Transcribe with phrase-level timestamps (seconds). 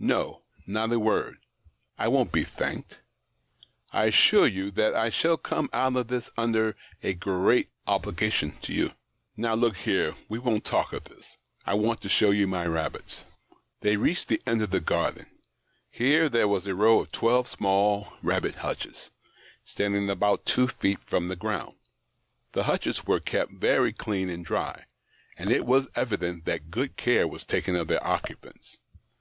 [0.00, 1.38] No, not a word.
[1.96, 2.98] I won't be thanked—
[3.92, 8.72] I assure you that I shall come out of this under a great obligation to
[8.72, 8.90] you.
[9.36, 13.22] Now, look here, we won't talk of this; I want to show you my rabbits."
[13.80, 15.26] They had reached the end of the garden.
[15.92, 19.12] Here there was a row of twelve small rabbit hutches,
[19.64, 21.76] standing about two feet from the ground.
[22.50, 24.86] The hutches were kept very clean and dry,
[25.36, 28.78] and it was evident that good care was taken of their occupants.